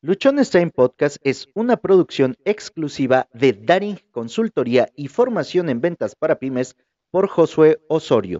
[0.00, 6.38] Luchones Time Podcast es una producción exclusiva de Daring Consultoría y Formación en Ventas para
[6.38, 6.76] Pymes
[7.10, 8.38] por Josué Osorio.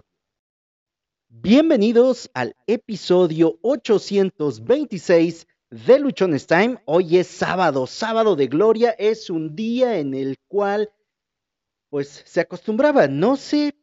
[1.27, 6.77] Bienvenidos al episodio 826 de Luchones Time.
[6.85, 8.91] Hoy es sábado, sábado de gloria.
[8.91, 10.89] Es un día en el cual,
[11.89, 13.75] pues, se acostumbraba, no sé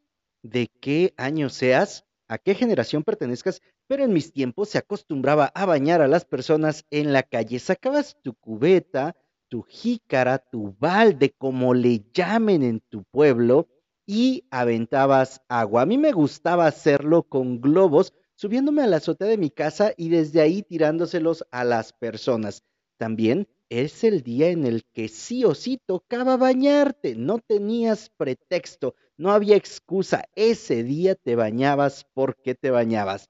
[0.43, 5.67] de qué año seas, a qué generación pertenezcas, pero en mis tiempos se acostumbraba a
[5.67, 7.59] bañar a las personas en la calle.
[7.59, 9.15] Sacabas tu cubeta,
[9.49, 13.69] tu jícara, tu balde, como le llamen en tu pueblo,
[14.07, 15.83] y aventabas agua.
[15.83, 20.09] A mí me gustaba hacerlo con globos, subiéndome a la azotea de mi casa y
[20.11, 22.63] desde ahí tirándoselos a las personas.
[22.99, 28.95] También es el día en el que sí o sí tocaba bañarte, no tenías pretexto,
[29.17, 33.29] no había excusa, ese día te bañabas porque te bañabas.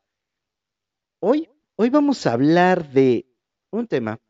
[1.18, 3.26] Hoy, hoy vamos a hablar de
[3.70, 4.20] un tema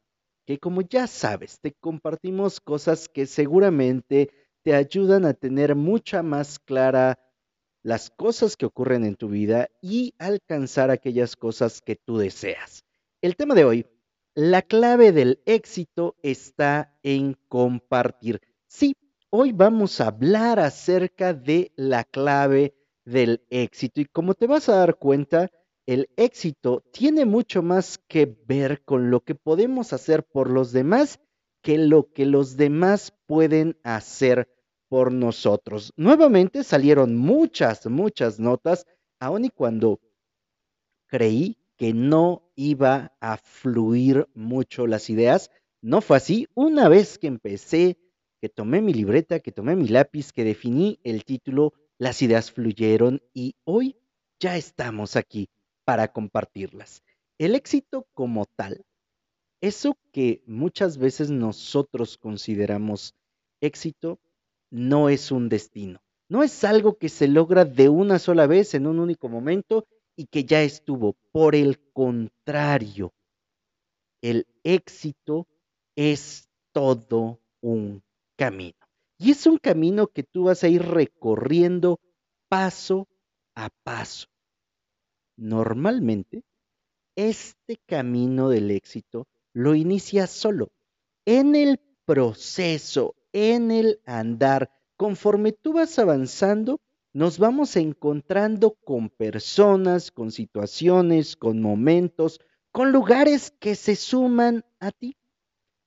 [0.47, 4.31] que como ya sabes, te compartimos cosas que seguramente
[4.63, 7.19] te ayudan a tener mucha más clara
[7.83, 12.85] las cosas que ocurren en tu vida y alcanzar aquellas cosas que tú deseas.
[13.21, 13.87] El tema de hoy,
[14.37, 18.41] la clave del éxito está en compartir.
[18.69, 18.95] Sí,
[19.31, 24.77] hoy vamos a hablar acerca de la clave del éxito y como te vas a
[24.77, 25.51] dar cuenta,
[25.87, 31.21] el éxito tiene mucho más que ver con lo que podemos hacer por los demás
[31.63, 34.49] que lo que los demás pueden hacer
[34.89, 35.93] por nosotros.
[35.97, 38.87] Nuevamente salieron muchas, muchas notas,
[39.21, 40.01] aun y cuando
[41.07, 45.51] creí que no iba a fluir mucho las ideas.
[45.83, 46.49] No fue así.
[46.55, 47.99] Una vez que empecé,
[48.41, 53.23] que tomé mi libreta, que tomé mi lápiz, que definí el título, las ideas fluyeron
[53.35, 53.97] y hoy
[54.39, 55.49] ya estamos aquí
[55.87, 57.05] para compartirlas.
[57.39, 58.85] El éxito como tal,
[59.63, 63.15] eso que muchas veces nosotros consideramos
[63.61, 64.19] éxito,
[64.71, 68.89] no es un destino, no es algo que se logra de una sola vez en
[68.89, 71.15] un único momento y que ya estuvo.
[71.31, 73.15] Por el contrario,
[74.23, 75.47] el éxito
[75.95, 78.03] es todo un
[78.37, 78.75] camino.
[79.19, 82.01] Y es un camino que tú vas a ir recorriendo
[82.49, 83.07] paso
[83.55, 84.27] a paso.
[85.37, 86.43] Normalmente,
[87.15, 90.71] este camino del éxito lo inicia solo,
[91.25, 94.71] en el proceso, en el andar.
[94.97, 96.81] Conforme tú vas avanzando,
[97.13, 102.41] nos vamos encontrando con personas, con situaciones, con momentos,
[102.73, 105.17] con lugares que se suman a ti.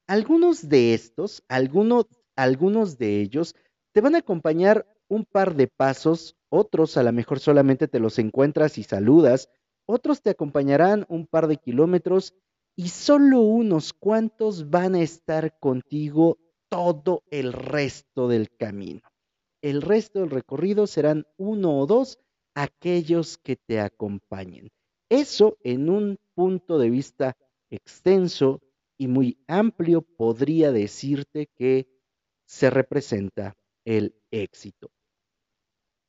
[0.07, 3.55] Algunos de estos, algunos, algunos de ellos,
[3.91, 8.19] te van a acompañar un par de pasos otros a lo mejor solamente te los
[8.19, 9.49] encuentras y saludas,
[9.85, 12.33] otros te acompañarán un par de kilómetros
[12.75, 16.37] y solo unos cuantos van a estar contigo
[16.69, 19.01] todo el resto del camino.
[19.61, 22.19] El resto del recorrido serán uno o dos
[22.55, 24.69] aquellos que te acompañen.
[25.09, 27.35] Eso en un punto de vista
[27.69, 28.61] extenso
[28.97, 31.87] y muy amplio podría decirte que
[32.45, 33.55] se representa
[33.85, 34.91] el éxito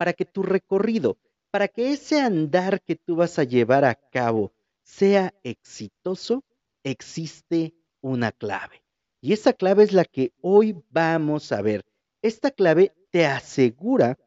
[0.01, 1.19] para que tu recorrido,
[1.51, 4.51] para que ese andar que tú vas a llevar a cabo
[4.83, 6.43] sea exitoso,
[6.83, 8.83] existe una clave.
[9.21, 11.85] Y esa clave es la que hoy vamos a ver.
[12.23, 14.19] Esta clave te asegura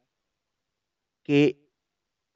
[1.23, 1.59] que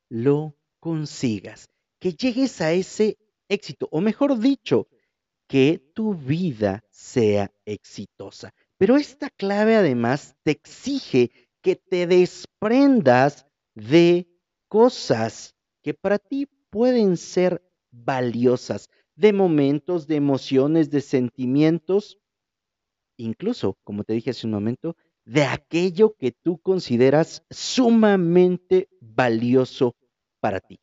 [0.10, 4.88] lo consigas, que llegues a ese éxito, o mejor dicho,
[5.48, 8.52] que tu vida sea exitosa.
[8.80, 13.46] Pero esta clave además te exige que te desprendas
[13.76, 14.26] de
[14.70, 17.62] cosas que para ti pueden ser
[17.92, 22.20] valiosas, de momentos, de emociones, de sentimientos,
[23.18, 24.96] incluso, como te dije hace un momento,
[25.26, 29.94] de aquello que tú consideras sumamente valioso
[30.40, 30.80] para ti.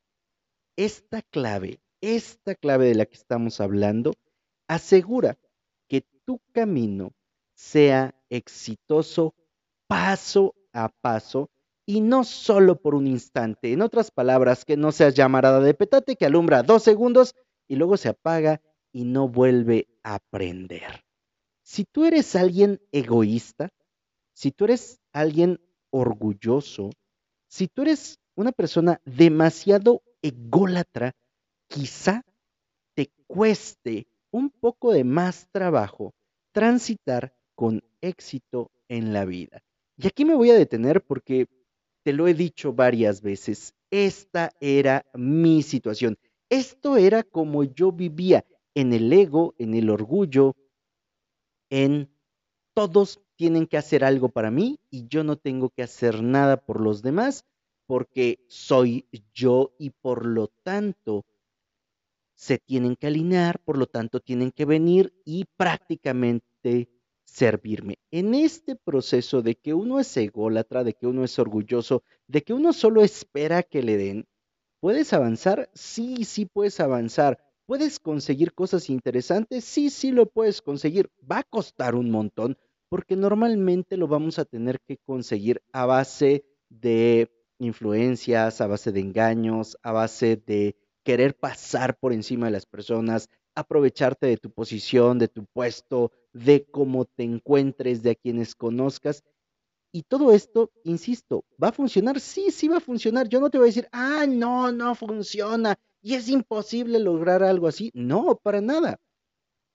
[0.77, 4.13] Esta clave, esta clave de la que estamos hablando,
[4.69, 5.39] asegura
[5.89, 7.15] que tu camino
[7.55, 9.35] sea exitoso
[9.87, 11.49] paso a paso
[11.87, 13.73] y no solo por un instante.
[13.73, 17.35] En otras palabras, que no seas llamarada de petate que alumbra dos segundos
[17.67, 18.61] y luego se apaga
[18.93, 21.05] y no vuelve a prender.
[21.63, 23.71] Si tú eres alguien egoísta,
[24.35, 25.61] si tú eres alguien
[25.91, 26.91] orgulloso,
[27.49, 31.13] si tú eres una persona demasiado ególatra,
[31.69, 32.25] quizá
[32.95, 36.13] te cueste un poco de más trabajo
[36.53, 39.63] transitar con éxito en la vida.
[39.97, 41.47] Y aquí me voy a detener porque
[42.03, 46.19] te lo he dicho varias veces, esta era mi situación.
[46.51, 48.45] Esto era como yo vivía
[48.75, 50.57] en el ego, en el orgullo,
[51.71, 52.11] en
[52.75, 56.81] todos tienen que hacer algo para mí y yo no tengo que hacer nada por
[56.81, 57.45] los demás
[57.87, 61.25] porque soy yo y por lo tanto
[62.35, 66.89] se tienen que alinear, por lo tanto tienen que venir y prácticamente
[67.25, 67.97] servirme.
[68.11, 72.53] En este proceso de que uno es ególatra, de que uno es orgulloso, de que
[72.53, 74.27] uno solo espera que le den,
[74.81, 75.71] ¿puedes avanzar?
[75.75, 77.39] Sí, sí puedes avanzar.
[77.67, 79.65] ¿Puedes conseguir cosas interesantes?
[79.65, 81.11] Sí, sí lo puedes conseguir.
[81.31, 82.59] Va a costar un montón
[82.91, 89.01] porque normalmente lo vamos a tener que conseguir a base de influencias, a base de
[89.01, 95.19] engaños, a base de querer pasar por encima de las personas, aprovecharte de tu posición,
[95.19, 99.23] de tu puesto, de cómo te encuentres, de a quienes conozcas.
[99.93, 102.19] Y todo esto, insisto, ¿va a funcionar?
[102.19, 103.29] Sí, sí va a funcionar.
[103.29, 107.67] Yo no te voy a decir, ah, no, no funciona y es imposible lograr algo
[107.67, 107.91] así.
[107.95, 109.01] No, para nada.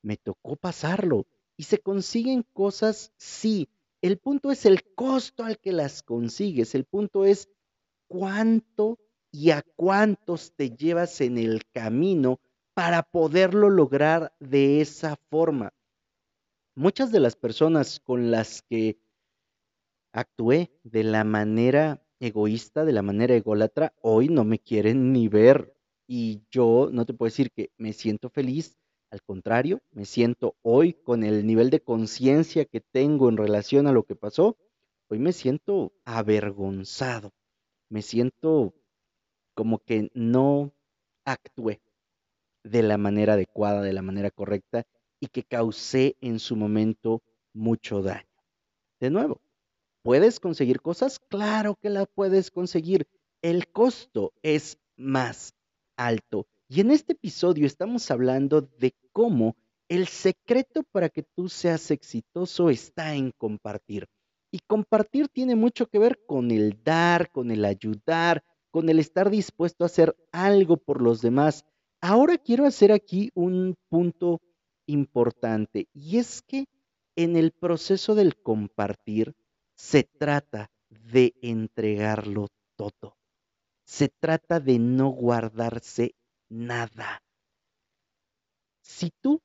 [0.03, 1.25] Me tocó pasarlo.
[1.57, 3.67] Y se consiguen cosas, sí.
[4.01, 6.75] El punto es el costo al que las consigues.
[6.75, 7.49] El punto es
[8.07, 8.99] cuánto
[9.31, 12.39] y a cuántos te llevas en el camino
[12.79, 15.73] para poderlo lograr de esa forma.
[16.75, 18.97] Muchas de las personas con las que
[20.13, 25.75] actué de la manera egoísta, de la manera ególatra, hoy no me quieren ni ver.
[26.07, 28.77] Y yo no te puedo decir que me siento feliz,
[29.11, 33.91] al contrario, me siento hoy con el nivel de conciencia que tengo en relación a
[33.91, 34.55] lo que pasó,
[35.09, 37.33] hoy me siento avergonzado,
[37.89, 38.73] me siento
[39.53, 40.71] como que no
[41.25, 41.81] actué
[42.63, 44.85] de la manera adecuada, de la manera correcta
[45.19, 47.21] y que causé en su momento
[47.53, 48.25] mucho daño.
[48.99, 49.41] De nuevo,
[50.03, 51.19] ¿puedes conseguir cosas?
[51.19, 53.07] Claro que la puedes conseguir.
[53.41, 55.53] El costo es más
[55.97, 56.47] alto.
[56.67, 59.55] Y en este episodio estamos hablando de cómo
[59.87, 64.07] el secreto para que tú seas exitoso está en compartir.
[64.51, 69.29] Y compartir tiene mucho que ver con el dar, con el ayudar, con el estar
[69.29, 71.65] dispuesto a hacer algo por los demás.
[72.01, 74.41] Ahora quiero hacer aquí un punto
[74.85, 76.65] importante y es que
[77.15, 79.35] en el proceso del compartir
[79.75, 82.47] se trata de entregarlo
[82.77, 83.17] todo.
[83.83, 86.15] Se trata de no guardarse
[86.47, 87.21] nada.
[88.81, 89.41] Si tú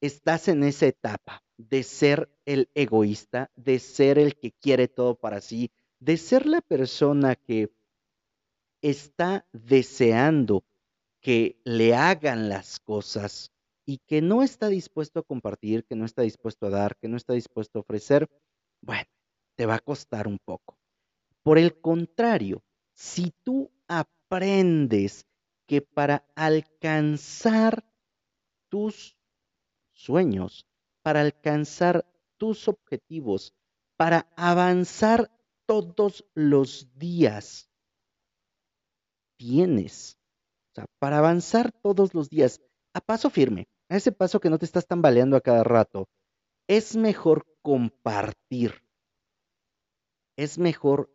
[0.00, 5.40] estás en esa etapa de ser el egoísta, de ser el que quiere todo para
[5.40, 5.70] sí,
[6.00, 7.72] de ser la persona que
[8.82, 10.64] está deseando
[11.24, 13.50] que le hagan las cosas
[13.86, 17.16] y que no está dispuesto a compartir, que no está dispuesto a dar, que no
[17.16, 18.28] está dispuesto a ofrecer,
[18.82, 19.08] bueno,
[19.56, 20.78] te va a costar un poco.
[21.42, 22.62] Por el contrario,
[22.92, 25.26] si tú aprendes
[25.66, 27.82] que para alcanzar
[28.68, 29.16] tus
[29.94, 30.66] sueños,
[31.02, 32.04] para alcanzar
[32.36, 33.54] tus objetivos,
[33.96, 35.30] para avanzar
[35.64, 37.70] todos los días,
[39.38, 40.18] tienes.
[40.98, 42.60] Para avanzar todos los días,
[42.92, 46.08] a paso firme, a ese paso que no te estás tambaleando a cada rato,
[46.68, 48.82] es mejor compartir.
[50.36, 51.10] Es mejor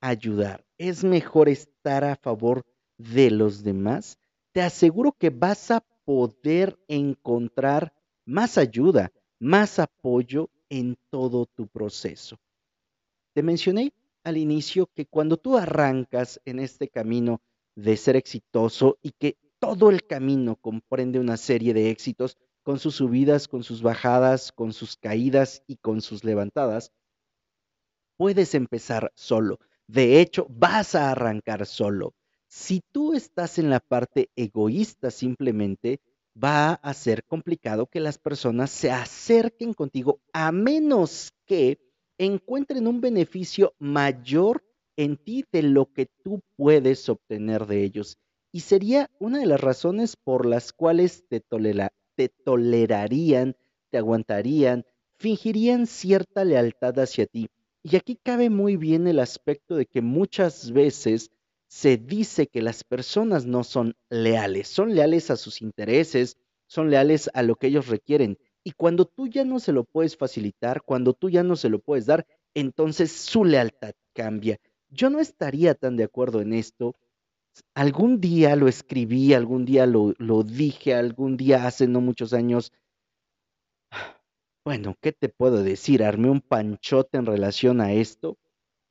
[0.00, 0.64] ayudar.
[0.78, 2.64] Es mejor estar a favor
[2.98, 4.18] de los demás.
[4.52, 7.92] Te aseguro que vas a poder encontrar
[8.26, 12.38] más ayuda, más apoyo en todo tu proceso.
[13.34, 17.40] Te mencioné al inicio que cuando tú arrancas en este camino
[17.74, 22.96] de ser exitoso y que todo el camino comprende una serie de éxitos con sus
[22.96, 26.92] subidas, con sus bajadas, con sus caídas y con sus levantadas,
[28.16, 29.58] puedes empezar solo.
[29.86, 32.14] De hecho, vas a arrancar solo.
[32.48, 36.00] Si tú estás en la parte egoísta simplemente,
[36.42, 41.78] va a ser complicado que las personas se acerquen contigo a menos que
[42.18, 44.64] encuentren un beneficio mayor
[44.96, 48.18] en ti de lo que tú puedes obtener de ellos.
[48.52, 51.42] Y sería una de las razones por las cuales te,
[52.14, 53.56] te tolerarían,
[53.90, 54.84] te aguantarían,
[55.18, 57.48] fingirían cierta lealtad hacia ti.
[57.82, 61.30] Y aquí cabe muy bien el aspecto de que muchas veces
[61.66, 67.28] se dice que las personas no son leales, son leales a sus intereses, son leales
[67.34, 68.38] a lo que ellos requieren.
[68.62, 71.80] Y cuando tú ya no se lo puedes facilitar, cuando tú ya no se lo
[71.80, 74.58] puedes dar, entonces su lealtad cambia.
[74.94, 76.94] Yo no estaría tan de acuerdo en esto.
[77.74, 82.72] Algún día lo escribí, algún día lo, lo dije, algún día hace no muchos años.
[84.64, 86.02] Bueno, ¿qué te puedo decir?
[86.04, 88.38] Armé un panchote en relación a esto.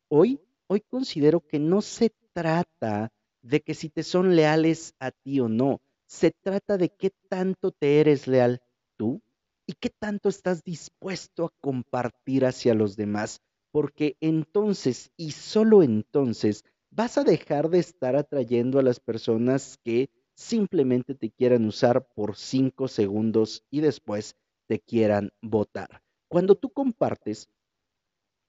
[0.10, 5.40] Hoy, hoy considero que no se trata de que si te son leales a ti
[5.40, 5.82] o no.
[6.06, 8.62] Se trata de qué tanto te eres leal
[8.98, 9.22] tú
[9.66, 13.42] y qué tanto estás dispuesto a compartir hacia los demás,
[13.74, 20.12] porque entonces y solo entonces vas a dejar de estar atrayendo a las personas que
[20.36, 24.36] simplemente te quieran usar por cinco segundos y después
[24.68, 26.04] te quieran votar.
[26.28, 27.50] Cuando tú compartes,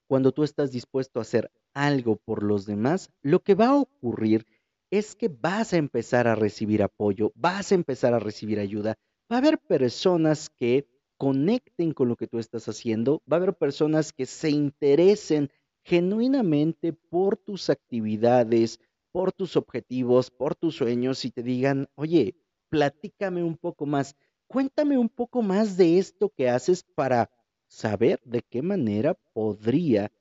[0.07, 4.45] cuando tú estás dispuesto a hacer algo por los demás, lo que va a ocurrir
[4.91, 8.95] es que vas a empezar a recibir apoyo, vas a empezar a recibir ayuda,
[9.31, 13.53] va a haber personas que conecten con lo que tú estás haciendo, va a haber
[13.55, 15.49] personas que se interesen
[15.83, 18.79] genuinamente por tus actividades,
[19.11, 22.35] por tus objetivos, por tus sueños y te digan, oye,
[22.69, 24.15] platícame un poco más,
[24.47, 27.29] cuéntame un poco más de esto que haces para
[27.67, 30.11] saber de qué manera podría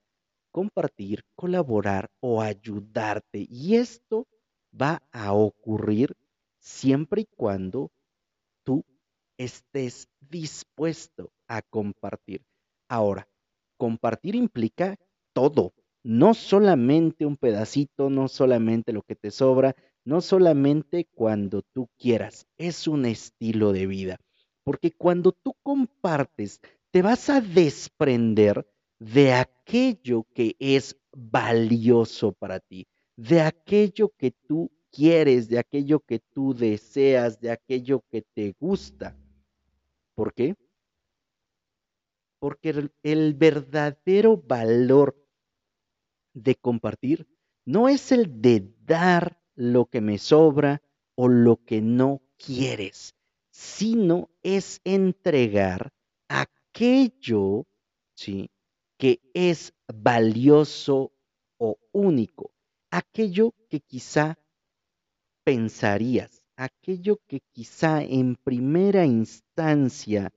[0.51, 3.47] compartir, colaborar o ayudarte.
[3.51, 4.29] Y esto
[4.81, 6.15] va a ocurrir
[6.59, 7.91] siempre y cuando
[9.39, 12.43] estés dispuesto a compartir.
[12.89, 13.29] Ahora,
[13.77, 14.97] compartir implica
[15.33, 19.75] todo, no solamente un pedacito, no solamente lo que te sobra,
[20.05, 24.19] no solamente cuando tú quieras, es un estilo de vida.
[24.65, 26.61] Porque cuando tú compartes,
[26.91, 28.67] te vas a desprender
[28.99, 32.87] de aquello que es valioso para ti,
[33.17, 39.17] de aquello que tú quieres, de aquello que tú deseas, de aquello que te gusta.
[40.15, 40.55] ¿Por qué?
[42.39, 45.17] Porque el, verdadero valor
[46.35, 47.27] de compartir
[47.65, 50.83] no es el de dar lo que me sobra
[51.15, 53.15] o lo que no quieres,
[53.51, 55.93] sino es entregar
[56.29, 57.67] aquello,
[58.15, 58.51] ¿sí?
[58.99, 61.13] que es valioso
[61.59, 62.53] o único,
[62.91, 64.39] aquello que quizá
[65.45, 70.33] pensarías, aquello que quizá en primera instancia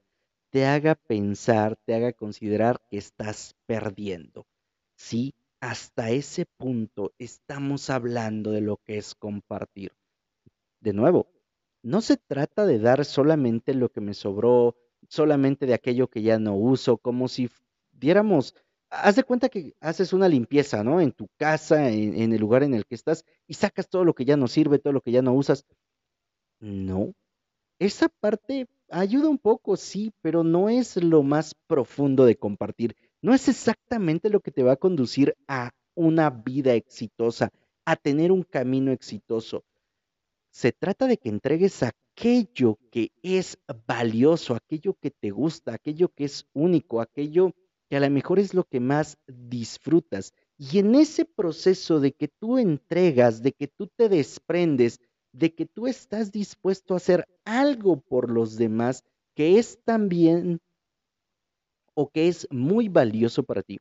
[0.52, 4.48] te haga pensar, te haga considerar que estás perdiendo.
[4.96, 9.94] Sí, hasta ese punto estamos hablando de lo que es compartir.
[10.80, 11.28] De nuevo,
[11.84, 14.76] no se trata de dar solamente lo que me sobró,
[15.10, 17.50] solamente de aquello que ya no uso, como si
[17.92, 18.56] diéramos,
[18.90, 21.02] haz de cuenta que haces una limpieza, ¿no?
[21.02, 24.14] En tu casa, en, en el lugar en el que estás, y sacas todo lo
[24.14, 25.66] que ya no sirve, todo lo que ya no usas.
[26.60, 27.14] No,
[27.80, 33.34] esa parte ayuda un poco, sí, pero no es lo más profundo de compartir no
[33.34, 37.52] es exactamente lo que te va a conducir a una vida exitosa,
[37.86, 39.64] a tener un camino exitoso.
[40.52, 46.26] Se trata de que entregues aquello que es valioso, aquello que te gusta, aquello que
[46.26, 47.54] es único, aquello
[47.90, 50.34] que a lo mejor es lo que más disfrutas.
[50.58, 55.00] Y en ese proceso de que tú entregas, de que tú te desprendes,
[55.34, 59.04] de que tú estás dispuesto a hacer algo por los demás,
[59.36, 60.60] que es también
[61.94, 63.80] o que es muy valioso para ti,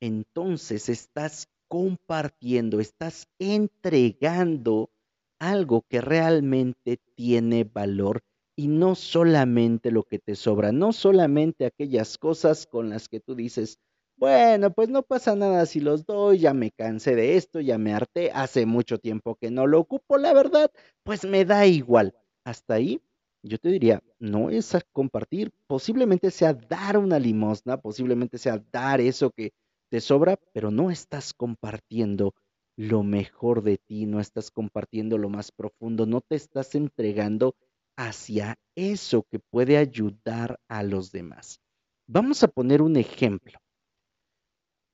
[0.00, 4.90] entonces estás compartiendo, estás entregando
[5.38, 8.22] algo que realmente tiene valor
[8.56, 13.34] y no solamente lo que te sobra, no solamente aquellas cosas con las que tú
[13.34, 13.78] dices,
[14.20, 17.94] bueno, pues no pasa nada si los doy, ya me cansé de esto, ya me
[17.94, 20.70] harté, hace mucho tiempo que no lo ocupo, la verdad,
[21.02, 22.14] pues me da igual.
[22.44, 23.02] Hasta ahí
[23.42, 29.00] yo te diría, no es a compartir, posiblemente sea dar una limosna, posiblemente sea dar
[29.00, 29.52] eso que
[29.90, 32.34] te sobra, pero no estás compartiendo
[32.76, 37.56] lo mejor de ti, no estás compartiendo lo más profundo, no te estás entregando
[37.96, 41.60] hacia eso que puede ayudar a los demás.
[42.06, 43.58] Vamos a poner un ejemplo.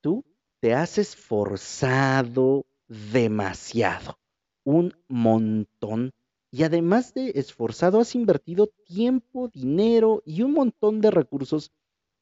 [0.07, 0.25] Tú
[0.61, 4.21] te has esforzado demasiado,
[4.65, 6.13] un montón
[6.53, 11.73] y además de esforzado, has invertido tiempo, dinero y un montón de recursos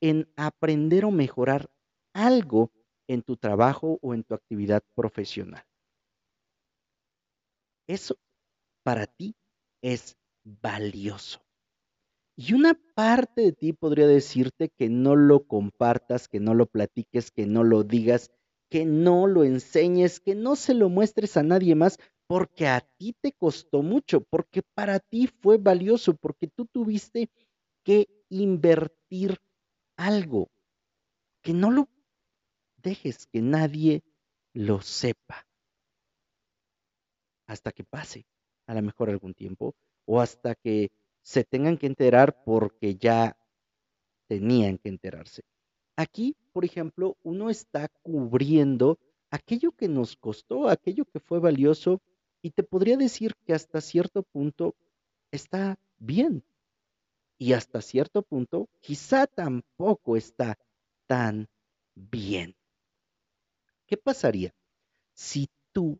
[0.00, 1.69] en aprender o mejorar
[2.14, 2.73] algo
[3.07, 5.67] en tu trabajo o en tu actividad profesional.
[7.87, 8.17] Eso
[8.83, 9.37] para ti
[9.83, 11.44] es valioso.
[12.37, 17.31] Y una parte de ti podría decirte que no lo compartas, que no lo platiques,
[17.31, 18.31] que no lo digas,
[18.69, 23.14] que no lo enseñes, que no se lo muestres a nadie más, porque a ti
[23.21, 27.31] te costó mucho, porque para ti fue valioso, porque tú tuviste
[27.85, 29.38] que invertir
[29.97, 30.50] algo,
[31.43, 31.88] que no lo
[32.83, 34.03] dejes que nadie
[34.53, 35.47] lo sepa.
[37.47, 38.26] Hasta que pase
[38.67, 39.75] a lo mejor algún tiempo
[40.07, 40.91] o hasta que
[41.25, 43.37] se tengan que enterar porque ya
[44.28, 45.43] tenían que enterarse.
[45.97, 48.99] Aquí, por ejemplo, uno está cubriendo
[49.31, 52.00] aquello que nos costó, aquello que fue valioso
[52.43, 54.76] y te podría decir que hasta cierto punto
[55.33, 56.45] está bien.
[57.38, 60.59] y hasta cierto punto quizá tampoco está
[61.07, 61.49] tan
[61.95, 62.57] bien.
[63.87, 64.54] ¿Qué pasaría
[65.14, 65.99] si tú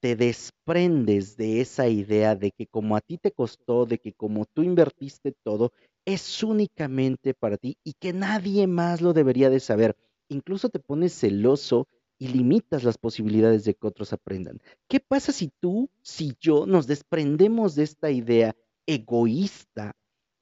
[0.00, 4.46] te desprendes de esa idea de que como a ti te costó, de que como
[4.46, 5.72] tú invertiste todo,
[6.06, 9.96] es únicamente para ti y que nadie más lo debería de saber.
[10.28, 11.86] Incluso te pones celoso
[12.18, 14.58] y limitas las posibilidades de que otros aprendan.
[14.88, 18.54] ¿Qué pasa si tú, si yo nos desprendemos de esta idea
[18.86, 19.94] egoísta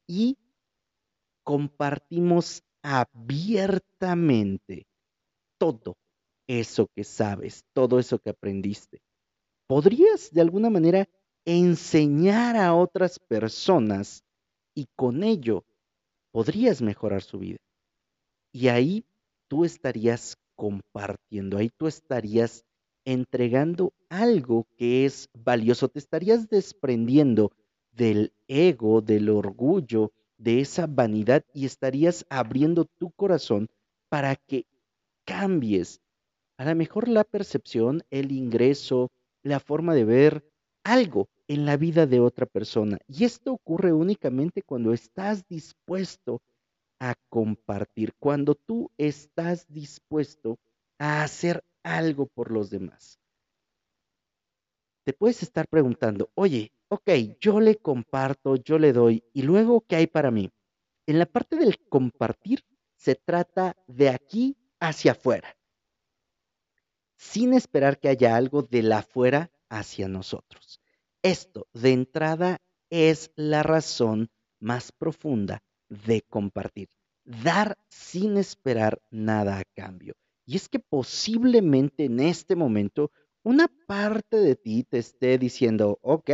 [0.06, 0.36] y
[1.44, 4.86] compartimos abiertamente
[5.58, 5.96] todo
[6.48, 9.00] eso que sabes, todo eso que aprendiste?
[9.68, 11.08] Podrías de alguna manera
[11.44, 14.24] enseñar a otras personas
[14.74, 15.64] y con ello
[16.32, 17.58] podrías mejorar su vida.
[18.52, 19.04] Y ahí
[19.46, 22.64] tú estarías compartiendo, ahí tú estarías
[23.04, 27.52] entregando algo que es valioso, te estarías desprendiendo
[27.92, 33.68] del ego, del orgullo, de esa vanidad y estarías abriendo tu corazón
[34.08, 34.66] para que
[35.24, 36.00] cambies
[36.58, 40.44] a lo mejor la percepción, el ingreso, la forma de ver
[40.84, 42.98] algo en la vida de otra persona.
[43.06, 46.42] Y esto ocurre únicamente cuando estás dispuesto
[47.00, 50.58] a compartir, cuando tú estás dispuesto
[50.98, 53.18] a hacer algo por los demás.
[55.04, 59.96] Te puedes estar preguntando, oye, ok, yo le comparto, yo le doy, y luego, ¿qué
[59.96, 60.50] hay para mí?
[61.06, 62.64] En la parte del compartir
[62.96, 65.57] se trata de aquí hacia afuera
[67.18, 70.80] sin esperar que haya algo de la afuera hacia nosotros.
[71.22, 72.58] Esto, de entrada,
[72.90, 76.88] es la razón más profunda de compartir.
[77.24, 80.14] Dar sin esperar nada a cambio.
[80.46, 83.10] Y es que posiblemente en este momento
[83.42, 86.30] una parte de ti te esté diciendo, ok,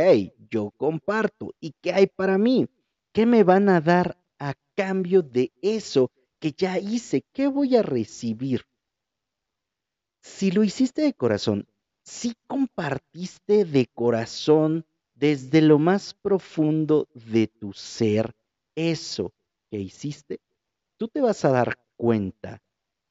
[0.49, 1.53] yo comparto.
[1.59, 2.67] ¿Y qué hay para mí?
[3.11, 7.25] ¿Qué me van a dar a cambio de eso que ya hice?
[7.33, 8.65] ¿Qué voy a recibir?
[10.25, 11.67] Si lo hiciste de corazón,
[12.03, 14.83] si compartiste de corazón
[15.13, 18.35] desde lo más profundo de tu ser
[18.73, 19.33] eso
[19.69, 20.41] que hiciste,
[20.97, 22.59] tú te vas a dar cuenta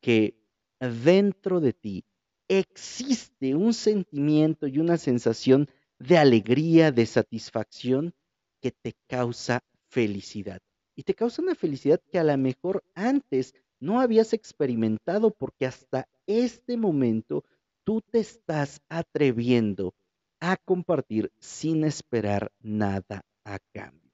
[0.01, 0.37] que
[0.81, 2.05] dentro de ti
[2.49, 8.13] existe un sentimiento y una sensación de alegría, de satisfacción
[8.61, 10.61] que te causa felicidad.
[10.97, 16.09] Y te causa una felicidad que a lo mejor antes no habías experimentado porque hasta
[16.27, 17.45] este momento
[17.85, 19.95] tú te estás atreviendo
[20.41, 24.11] a compartir sin esperar nada a cambio.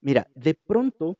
[0.00, 1.16] Mira, de pronto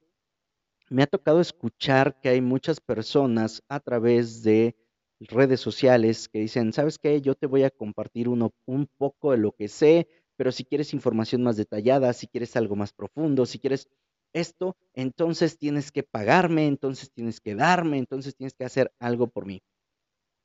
[0.91, 4.77] me ha tocado escuchar que hay muchas personas a través de
[5.21, 7.21] redes sociales que dicen, ¿sabes qué?
[7.21, 10.93] Yo te voy a compartir uno, un poco de lo que sé, pero si quieres
[10.93, 13.89] información más detallada, si quieres algo más profundo, si quieres
[14.33, 19.47] esto, entonces tienes que pagarme, entonces tienes que darme, entonces tienes que hacer algo por
[19.47, 19.63] mí.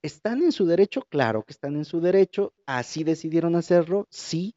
[0.02, 1.02] ¿Están en su derecho?
[1.10, 2.54] Claro que están en su derecho.
[2.66, 4.08] ¿Así decidieron hacerlo?
[4.10, 4.56] Sí.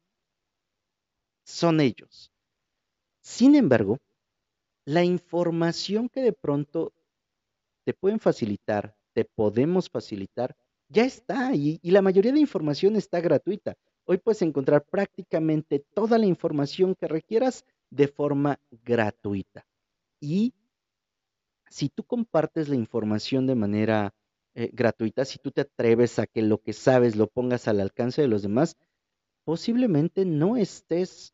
[1.43, 2.31] Son ellos.
[3.21, 3.97] Sin embargo,
[4.85, 6.93] la información que de pronto
[7.83, 10.55] te pueden facilitar, te podemos facilitar,
[10.89, 13.75] ya está y, y, la mayoría de información está gratuita.
[14.05, 19.67] Hoy puedes encontrar prácticamente toda la información que requieras de forma gratuita.
[20.19, 20.55] Y
[21.69, 24.13] si tú compartes la información de manera
[24.55, 28.21] eh, gratuita, si tú te atreves a que lo que sabes lo pongas al alcance
[28.21, 28.75] de los demás,
[29.43, 31.33] posiblemente no estés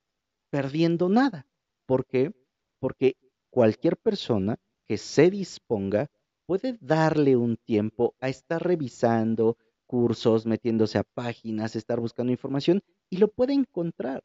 [0.50, 1.48] perdiendo nada.
[1.86, 2.34] ¿Por qué?
[2.80, 3.18] Porque
[3.50, 6.10] cualquier persona que se disponga
[6.46, 13.18] puede darle un tiempo a estar revisando cursos, metiéndose a páginas, estar buscando información y
[13.18, 14.24] lo puede encontrar.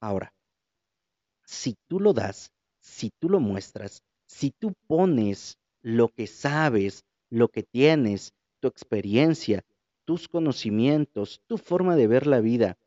[0.00, 0.34] Ahora,
[1.44, 7.48] si tú lo das, si tú lo muestras, si tú pones lo que sabes, lo
[7.48, 9.64] que tienes, tu experiencia,
[10.04, 12.78] tus conocimientos, tu forma de ver la vida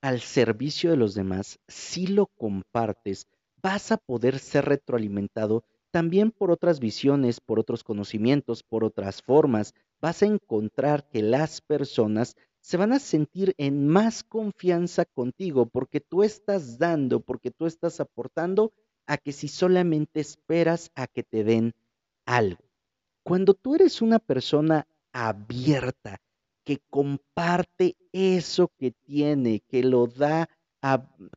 [0.00, 3.26] al servicio de los demás, si lo compartes,
[3.60, 9.74] vas a poder ser retroalimentado también por otras visiones, por otros conocimientos, por otras formas.
[10.00, 16.00] Vas a encontrar que las personas se van a sentir en más confianza contigo porque
[16.00, 18.72] tú estás dando, porque tú estás aportando
[19.06, 21.74] a que si solamente esperas a que te den
[22.26, 22.64] algo.
[23.22, 26.20] Cuando tú eres una persona abierta,
[26.64, 30.50] que comparte eso que tiene, que lo da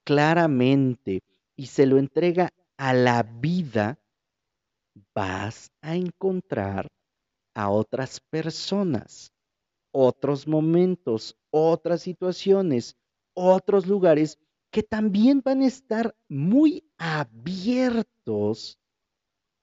[0.03, 1.23] claramente
[1.55, 3.97] y se lo entrega a la vida,
[5.15, 6.89] vas a encontrar
[7.53, 9.31] a otras personas
[9.91, 12.97] otros momentos, otras situaciones,
[13.33, 14.39] otros lugares
[14.71, 18.79] que también van a estar muy abiertos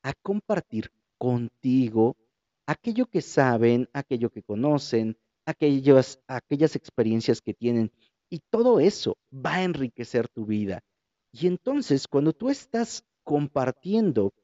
[0.02, 2.16] a compartir contigo
[2.66, 7.90] aquello que saben, aquello que conocen, aquellas, aquellas experiencias que tienen.
[8.28, 10.82] Y todo eso va a enriquecer tu vida.
[11.32, 14.34] Y entonces, cuando tú estás compartiendo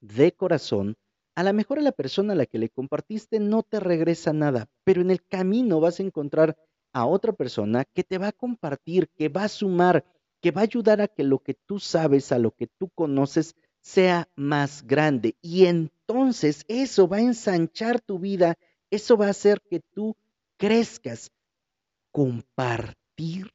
[0.00, 0.96] de corazón,
[1.40, 4.68] a lo mejor a la persona a la que le compartiste no te regresa nada,
[4.84, 6.54] pero en el camino vas a encontrar
[6.92, 10.04] a otra persona que te va a compartir, que va a sumar,
[10.42, 13.56] que va a ayudar a que lo que tú sabes, a lo que tú conoces,
[13.80, 15.34] sea más grande.
[15.40, 18.58] Y entonces eso va a ensanchar tu vida,
[18.90, 20.18] eso va a hacer que tú
[20.58, 21.30] crezcas.
[22.12, 23.50] Compartir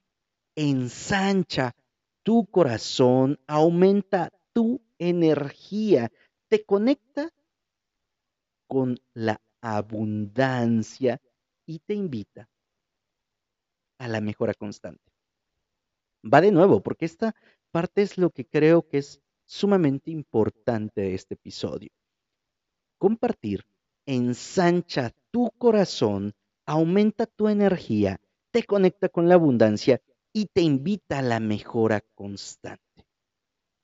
[0.56, 1.76] ensancha
[2.24, 6.12] tu corazón, aumenta tu energía,
[6.48, 7.32] te conecta
[8.68, 11.22] con la abundancia
[11.66, 12.50] y te invita
[13.98, 15.12] a la mejora constante.
[16.24, 17.36] Va de nuevo, porque esta
[17.72, 21.90] parte es lo que creo que es sumamente importante de este episodio.
[22.98, 23.66] Compartir
[24.06, 26.34] ensancha tu corazón,
[26.66, 28.20] aumenta tu energía,
[28.52, 30.02] te conecta con la abundancia
[30.32, 33.08] y te invita a la mejora constante.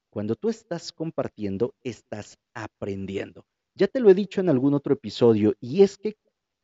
[0.09, 3.45] Cuando tú estás compartiendo, estás aprendiendo.
[3.75, 6.17] Ya te lo he dicho en algún otro episodio, y es que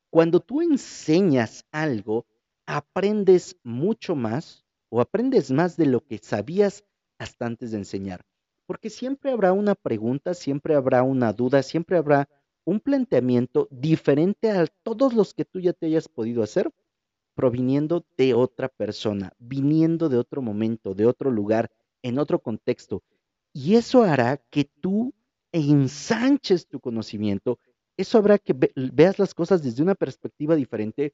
[0.10, 2.26] cuando tú enseñas algo,
[2.66, 6.84] aprendes mucho más o aprendes más de lo que sabías
[7.18, 8.26] hasta antes de enseñar.
[8.66, 12.28] Porque siempre habrá una pregunta, siempre habrá una duda, siempre habrá
[12.66, 16.70] un planteamiento diferente a todos los que tú ya te hayas podido hacer,
[17.34, 23.04] proviniendo de otra persona, viniendo de otro momento, de otro lugar, en otro contexto.
[23.54, 25.14] Y eso hará que tú
[25.52, 27.60] ensanches tu conocimiento,
[27.98, 31.14] eso hará que veas las cosas desde una perspectiva diferente,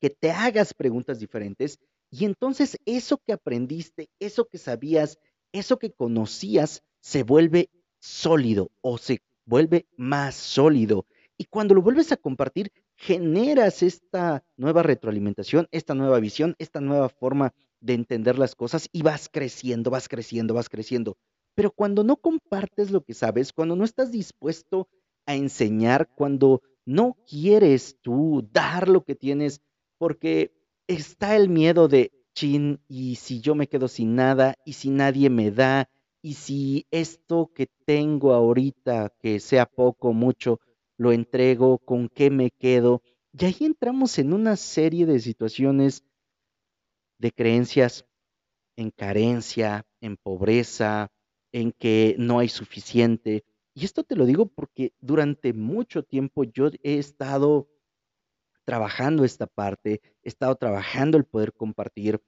[0.00, 1.78] que te hagas preguntas diferentes
[2.10, 5.18] y entonces eso que aprendiste, eso que sabías,
[5.52, 11.06] eso que conocías, se vuelve sólido o se vuelve más sólido.
[11.36, 17.08] Y cuando lo vuelves a compartir, generas esta nueva retroalimentación, esta nueva visión, esta nueva
[17.08, 21.16] forma de entender las cosas y vas creciendo, vas creciendo, vas creciendo.
[21.54, 24.88] Pero cuando no compartes lo que sabes, cuando no estás dispuesto
[25.26, 29.60] a enseñar, cuando no quieres tú dar lo que tienes,
[29.98, 30.52] porque
[30.86, 35.30] está el miedo de, chin, y si yo me quedo sin nada, y si nadie
[35.30, 35.88] me da,
[36.22, 40.60] y si esto que tengo ahorita, que sea poco, mucho,
[40.96, 43.02] lo entrego, con qué me quedo.
[43.32, 46.04] Y ahí entramos en una serie de situaciones
[47.18, 48.04] de creencias
[48.76, 51.10] en carencia, en pobreza,
[51.52, 53.44] en que no hay suficiente.
[53.74, 57.68] Y esto te lo digo porque durante mucho tiempo yo he estado
[58.64, 62.20] trabajando esta parte, he estado trabajando el poder compartir.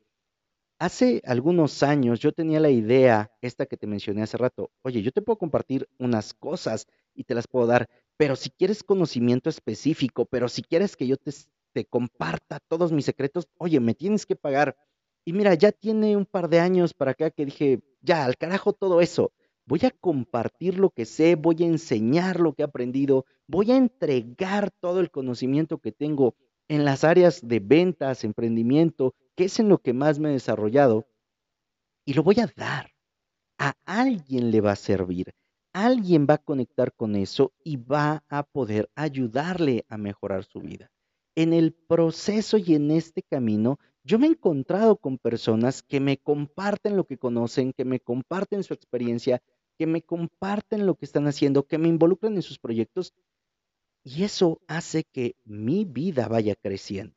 [0.78, 5.12] Hace algunos años yo tenía la idea, esta que te mencioné hace rato, oye, yo
[5.12, 10.26] te puedo compartir unas cosas y te las puedo dar, pero si quieres conocimiento específico,
[10.26, 11.32] pero si quieres que yo te,
[11.72, 14.76] te comparta todos mis secretos, oye, me tienes que pagar.
[15.24, 18.72] Y mira, ya tiene un par de años para acá que dije, ya, al carajo
[18.72, 19.32] todo eso.
[19.66, 23.76] Voy a compartir lo que sé, voy a enseñar lo que he aprendido, voy a
[23.76, 26.34] entregar todo el conocimiento que tengo
[26.68, 31.06] en las áreas de ventas, emprendimiento, que es en lo que más me he desarrollado,
[32.04, 32.90] y lo voy a dar.
[33.58, 35.32] A alguien le va a servir,
[35.72, 40.90] alguien va a conectar con eso y va a poder ayudarle a mejorar su vida.
[41.34, 46.18] En el proceso y en este camino yo me he encontrado con personas que me
[46.18, 49.42] comparten lo que conocen, que me comparten su experiencia,
[49.78, 53.14] que me comparten lo que están haciendo, que me involucran en sus proyectos
[54.04, 57.14] y eso hace que mi vida vaya creciendo.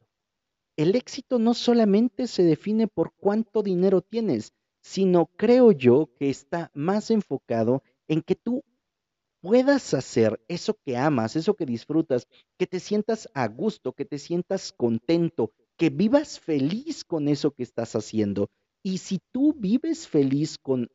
[0.78, 6.72] El éxito no solamente se define por cuánto dinero tienes, sino creo yo que está
[6.74, 8.64] más enfocado en que tú
[9.42, 14.18] puedas hacer eso que amas, eso que disfrutas, que te sientas a gusto, que te
[14.18, 18.50] sientas contento, que vivas feliz con eso que estás haciendo.
[18.84, 20.90] Y si tú vives feliz con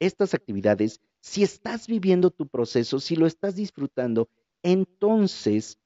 [0.00, 4.28] estas actividades, si estás viviendo tu proceso, si lo estás disfrutando,
[4.62, 5.78] entonces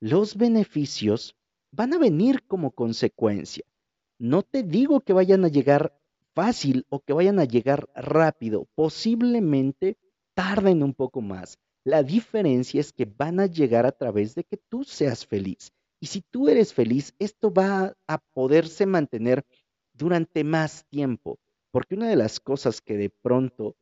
[0.00, 1.36] los beneficios
[1.70, 3.64] van a venir como consecuencia.
[4.18, 5.98] No te digo que vayan a llegar
[6.34, 9.96] fácil o que vayan a llegar rápido, posiblemente
[10.34, 11.58] tarden un poco más.
[11.84, 15.72] La diferencia es que van a llegar a través de que tú seas feliz.
[16.00, 19.44] Y si tú eres feliz, esto va a poderse mantener
[19.92, 21.38] durante más tiempo,
[21.70, 23.76] porque una de las cosas que de pronto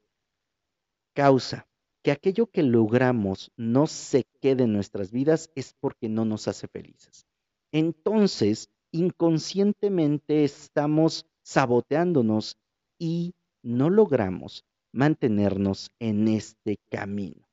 [1.13, 1.67] causa
[2.05, 6.69] que aquello que logramos no se quede en nuestras vidas es porque no nos hace
[6.69, 7.27] felices.
[7.73, 12.59] Entonces, inconscientemente estamos saboteándonos
[12.99, 17.49] y no logramos mantenernos en este camino.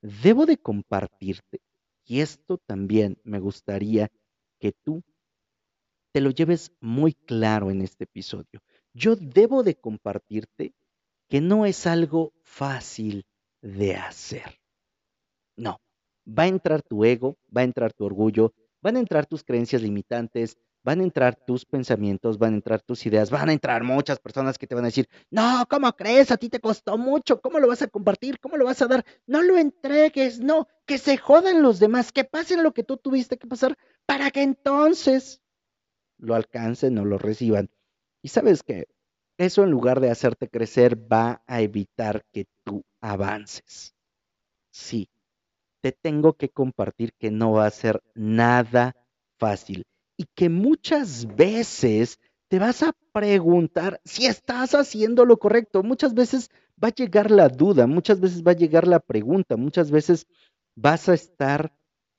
[0.00, 1.60] Debo de compartirte,
[2.04, 4.10] y esto también me gustaría
[4.58, 5.02] que tú
[6.12, 8.60] te lo lleves muy claro en este episodio.
[8.92, 10.72] Yo debo de compartirte
[11.28, 13.26] que no es algo fácil
[13.60, 14.60] de hacer.
[15.56, 15.80] No,
[16.26, 19.82] va a entrar tu ego, va a entrar tu orgullo, van a entrar tus creencias
[19.82, 24.20] limitantes, van a entrar tus pensamientos, van a entrar tus ideas, van a entrar muchas
[24.20, 26.30] personas que te van a decir, no, ¿cómo crees?
[26.30, 28.38] A ti te costó mucho, ¿cómo lo vas a compartir?
[28.38, 29.04] ¿Cómo lo vas a dar?
[29.26, 33.38] No lo entregues, no, que se jodan los demás, que pasen lo que tú tuviste
[33.38, 35.40] que pasar para que entonces
[36.18, 37.70] lo alcancen o lo reciban.
[38.22, 38.86] Y sabes que
[39.38, 43.94] eso en lugar de hacerte crecer va a evitar que tú avances.
[44.70, 45.08] Sí,
[45.80, 48.94] te tengo que compartir que no va a ser nada
[49.38, 55.82] fácil y que muchas veces te vas a preguntar si estás haciendo lo correcto.
[55.82, 56.50] Muchas veces
[56.82, 60.26] va a llegar la duda, muchas veces va a llegar la pregunta, muchas veces
[60.76, 61.72] vas a estar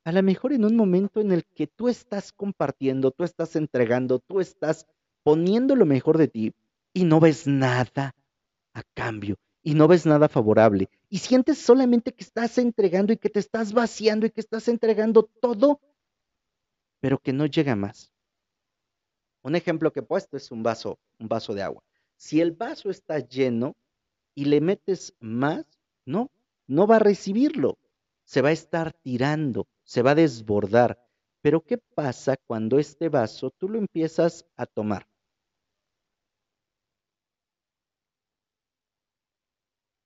[0.03, 4.19] a lo mejor en un momento en el que tú estás compartiendo, tú estás entregando,
[4.19, 4.85] tú estás
[5.23, 6.53] poniendo lo mejor de ti
[6.93, 8.13] y no ves nada
[8.73, 13.29] a cambio y no ves nada favorable y sientes solamente que estás entregando y que
[13.29, 15.79] te estás vaciando y que estás entregando todo
[17.05, 18.11] pero que no llega más.
[19.43, 21.83] Un ejemplo que he puesto es un vaso, un vaso de agua.
[22.17, 23.75] Si el vaso está lleno
[24.33, 25.67] y le metes más,
[26.03, 26.31] no,
[26.65, 27.77] no va a recibirlo.
[28.23, 30.99] Se va a estar tirando, se va a desbordar.
[31.43, 35.07] Pero ¿qué pasa cuando este vaso tú lo empiezas a tomar?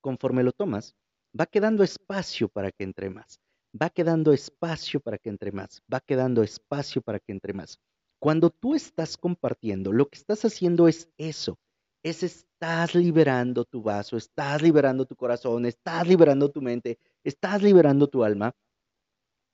[0.02, 0.94] Conforme lo tomas,
[1.32, 3.40] va quedando espacio para que entre más
[3.74, 7.78] va quedando espacio para que entre más, va quedando espacio para que entre más.
[8.18, 11.58] Cuando tú estás compartiendo, lo que estás haciendo es eso,
[12.02, 18.08] es estás liberando tu vaso, estás liberando tu corazón, estás liberando tu mente, estás liberando
[18.08, 18.52] tu alma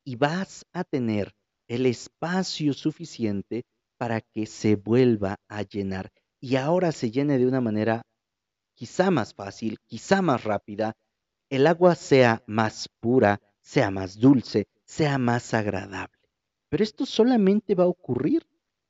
[0.05, 1.35] y vas a tener
[1.69, 3.65] el espacio suficiente
[3.99, 8.03] para que se vuelva a llenar y ahora se llene de una manera
[8.75, 10.95] quizá más fácil, quizá más rápida,
[11.51, 16.17] el agua sea más pura, sea más dulce, sea más agradable.
[16.69, 18.47] Pero esto solamente va a ocurrir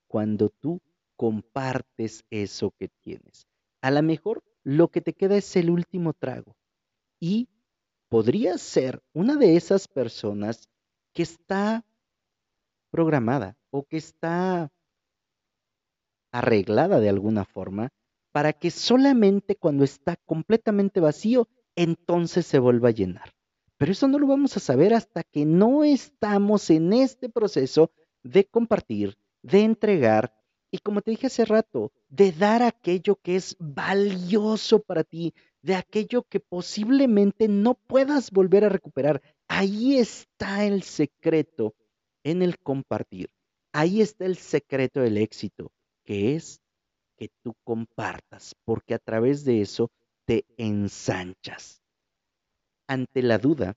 [0.06, 0.82] cuando tú
[1.16, 3.46] compartes eso que tienes.
[3.80, 6.56] A lo mejor lo que te queda es el último trago
[7.18, 7.48] y
[8.10, 10.68] podrías ser una de esas personas
[11.14, 11.82] que está
[12.90, 14.70] programada o que está
[16.32, 17.88] arreglada de alguna forma
[18.30, 23.35] para que solamente cuando está completamente vacío, entonces se vuelva a llenar.
[23.78, 27.90] Pero eso no lo vamos a saber hasta que no estamos en este proceso
[28.22, 30.32] de compartir, de entregar
[30.70, 35.74] y como te dije hace rato, de dar aquello que es valioso para ti, de
[35.74, 39.22] aquello que posiblemente no puedas volver a recuperar.
[39.48, 41.74] Ahí está el secreto
[42.24, 43.30] en el compartir.
[43.72, 45.70] Ahí está el secreto del éxito,
[46.04, 46.60] que es
[47.16, 49.90] que tú compartas, porque a través de eso
[50.24, 51.82] te ensanchas
[52.88, 53.74] ante la duda,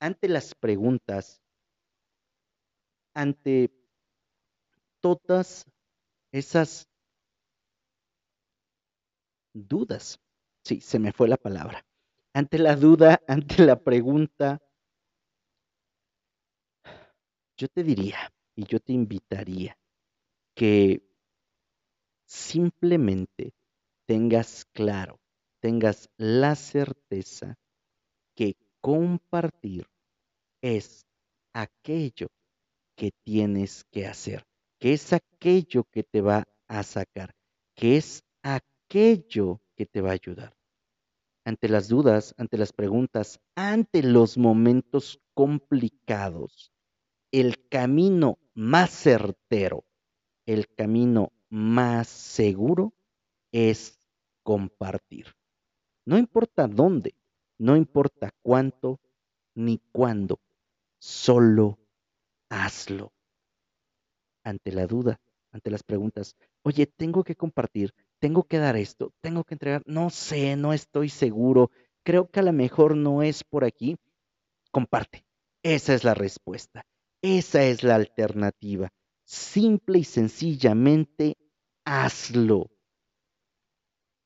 [0.00, 1.42] ante las preguntas,
[3.14, 3.70] ante
[5.02, 5.66] todas
[6.32, 6.88] esas
[9.54, 10.18] dudas.
[10.64, 11.84] Sí, se me fue la palabra.
[12.34, 14.60] Ante la duda, ante la pregunta,
[17.56, 18.18] yo te diría
[18.56, 19.76] y yo te invitaría
[20.56, 21.02] que
[22.26, 23.52] simplemente
[24.06, 25.20] tengas claro,
[25.60, 27.56] tengas la certeza
[28.34, 29.86] que compartir
[30.62, 31.06] es
[31.52, 32.28] aquello
[32.96, 34.46] que tienes que hacer,
[34.78, 37.34] que es aquello que te va a sacar,
[37.74, 40.54] que es aquello que te va a ayudar.
[41.44, 46.72] Ante las dudas, ante las preguntas, ante los momentos complicados,
[47.32, 49.84] el camino más certero,
[50.46, 52.92] el camino más seguro
[53.52, 53.98] es
[54.42, 55.34] compartir.
[56.04, 57.14] No importa dónde,
[57.60, 59.00] no importa cuánto
[59.54, 60.40] ni cuándo,
[60.98, 61.78] solo
[62.48, 63.12] hazlo.
[64.42, 65.20] Ante la duda,
[65.52, 70.08] ante las preguntas, oye, tengo que compartir, tengo que dar esto, tengo que entregar, no
[70.08, 71.70] sé, no estoy seguro,
[72.02, 73.98] creo que a lo mejor no es por aquí,
[74.70, 75.26] comparte.
[75.62, 76.86] Esa es la respuesta,
[77.20, 78.88] esa es la alternativa.
[79.24, 81.36] Simple y sencillamente,
[81.84, 82.70] hazlo.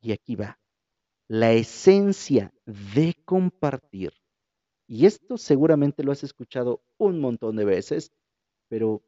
[0.00, 0.56] Y aquí va
[1.28, 4.12] la esencia de compartir.
[4.86, 8.12] Y esto seguramente lo has escuchado un montón de veces,
[8.68, 9.02] pero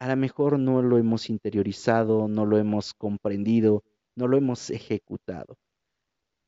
[0.00, 3.84] a lo mejor no lo hemos interiorizado, no lo hemos comprendido,
[4.16, 5.56] no lo hemos ejecutado.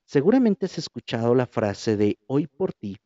[0.05, 2.97] Seguramente has escuchado la frase de hoy por ti,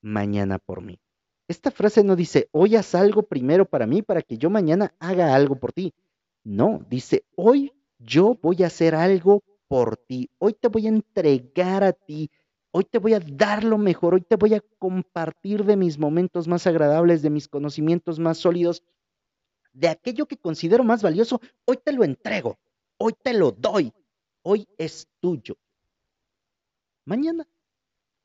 [0.00, 0.98] mañana por mí.
[1.46, 5.34] Esta frase no dice hoy haz algo primero para mí para que yo mañana haga
[5.34, 5.94] algo por ti.
[6.44, 11.84] No, dice hoy yo voy a hacer algo por ti, hoy te voy a entregar
[11.84, 12.30] a ti,
[12.72, 16.48] hoy te voy a dar lo mejor, hoy te voy a compartir de mis momentos
[16.48, 18.82] más agradables, de mis conocimientos más sólidos,
[19.72, 22.58] de aquello que considero más valioso, hoy te lo entrego,
[22.96, 23.92] hoy te lo doy,
[24.42, 25.56] hoy es tuyo.
[27.04, 27.46] Mañana,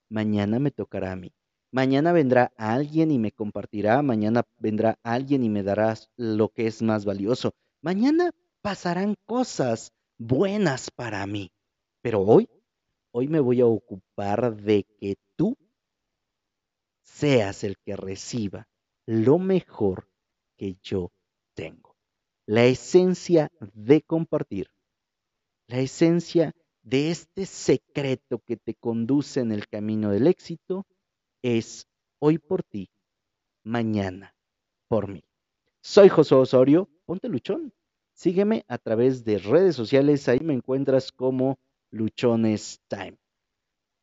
[0.09, 1.33] mañana me tocará a mí.
[1.71, 6.83] Mañana vendrá alguien y me compartirá, mañana vendrá alguien y me dará lo que es
[6.83, 7.55] más valioso.
[7.81, 11.51] Mañana pasarán cosas buenas para mí.
[12.01, 12.49] Pero hoy,
[13.11, 15.57] hoy me voy a ocupar de que tú
[17.01, 18.67] seas el que reciba
[19.05, 20.09] lo mejor
[20.57, 21.11] que yo
[21.53, 21.95] tengo.
[22.45, 24.69] La esencia de compartir,
[25.67, 30.85] la esencia de este secreto que te conduce en el camino del éxito
[31.41, 31.87] es
[32.19, 32.89] hoy por ti,
[33.63, 34.35] mañana
[34.89, 35.23] por mí.
[35.81, 37.73] Soy José Osorio, ponte luchón.
[38.13, 41.57] Sígueme a través de redes sociales, ahí me encuentras como
[41.89, 43.17] Luchones Time.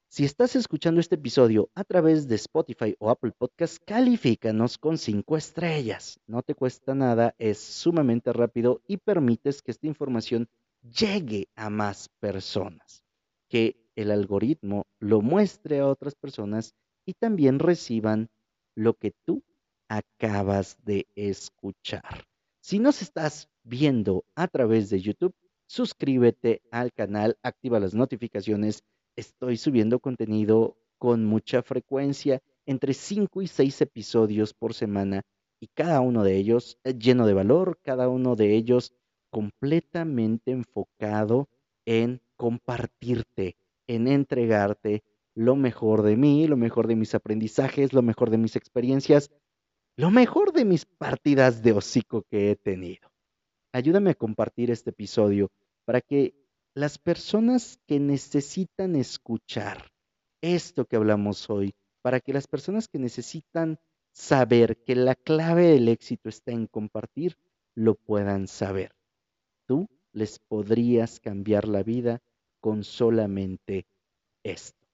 [0.08, 5.36] Si estás escuchando este episodio a través de Spotify o Apple Podcast, califícanos con cinco
[5.36, 6.18] estrellas.
[6.26, 10.48] No te cuesta nada, es sumamente rápido y permites que esta información
[10.82, 13.04] llegue a más personas,
[13.48, 16.74] que el algoritmo lo muestre a otras personas
[17.06, 18.28] y también reciban
[18.74, 19.44] lo que tú
[19.88, 22.26] acabas de escuchar.
[22.60, 25.34] Si nos estás viendo a través de YouTube,
[25.66, 28.84] suscríbete al canal, activa las notificaciones.
[29.16, 35.22] Estoy subiendo contenido con mucha frecuencia, entre 5 y 6 episodios por semana
[35.60, 38.94] y cada uno de ellos lleno de valor, cada uno de ellos
[39.30, 41.48] completamente enfocado
[41.84, 48.30] en compartirte, en entregarte lo mejor de mí, lo mejor de mis aprendizajes, lo mejor
[48.30, 49.30] de mis experiencias,
[49.96, 53.09] lo mejor de mis partidas de hocico que he tenido.
[53.72, 55.50] Ayúdame a compartir este episodio
[55.84, 56.34] para que
[56.74, 59.90] las personas que necesitan escuchar
[60.40, 63.78] esto que hablamos hoy, para que las personas que necesitan
[64.12, 67.36] saber que la clave del éxito está en compartir,
[67.74, 68.94] lo puedan saber
[69.70, 72.20] tú les podrías cambiar la vida
[72.58, 73.86] con solamente
[74.42, 74.84] esto.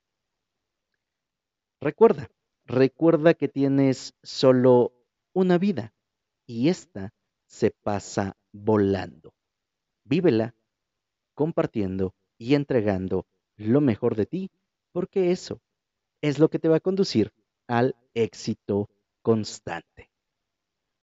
[1.81, 2.31] Recuerda,
[2.67, 4.93] recuerda que tienes solo
[5.33, 5.95] una vida
[6.45, 7.15] y esta
[7.47, 9.35] se pasa volando.
[10.05, 10.55] Vívela
[11.35, 14.51] compartiendo y entregando lo mejor de ti,
[14.93, 15.61] porque eso
[16.23, 17.33] es lo que te va a conducir
[17.67, 18.89] al éxito
[19.23, 20.11] constante.